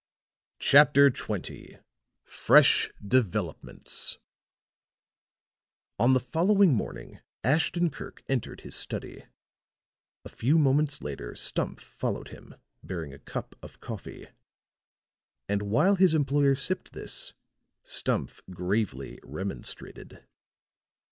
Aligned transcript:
CHAPTER 0.57 1.11
XX 1.11 1.79
FRESH 2.23 2.89
DEVELOPMENTS 3.07 4.17
On 5.99 6.13
the 6.13 6.19
following 6.19 6.73
morning 6.73 7.19
Ashton 7.43 7.91
Kirk 7.91 8.23
entered 8.27 8.61
his 8.61 8.75
study; 8.75 9.25
a 10.25 10.29
few 10.29 10.57
moments 10.57 11.03
later 11.03 11.35
Stumph 11.35 11.79
followed 11.81 12.29
him, 12.29 12.55
bearing 12.81 13.13
a 13.13 13.19
cup 13.19 13.55
of 13.61 13.79
coffee. 13.79 14.27
And 15.47 15.61
while 15.69 15.93
his 15.95 16.15
employer 16.15 16.55
sipped 16.55 16.93
this, 16.93 17.33
Stumph 17.83 18.41
gravely 18.49 19.19
remonstrated. 19.21 20.25